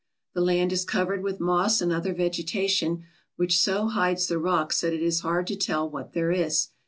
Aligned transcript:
The 0.33 0.41
land 0.41 0.73
is 0.73 0.83
covered 0.83 1.21
with 1.21 1.39
moss 1.39 1.79
and 1.79 1.91
other 1.93 2.11
vegetation 2.15 3.03
which 3.35 3.59
so 3.59 3.85
hides 3.87 4.27
the 4.27 4.39
rocks 4.39 4.81
that 4.81 4.93
it 4.93 5.03
is 5.03 5.19
hard 5.19 5.45
to 5.45 5.55
tell 5.55 5.87
what 5.87 6.13
there 6.13 6.31
is. 6.31 6.69